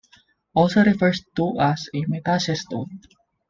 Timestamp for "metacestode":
2.05-2.89